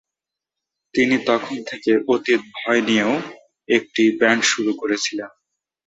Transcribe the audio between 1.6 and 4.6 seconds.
থেকে অতীত ভয় নিয়েও একটি ব্যান্ড